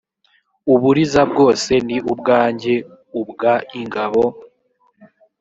[0.73, 2.73] uburiza bwose ni ubwanjye
[3.19, 3.41] ubw
[3.79, 4.23] ingabo